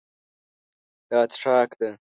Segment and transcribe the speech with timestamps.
[1.09, 1.89] دا څښاک ده.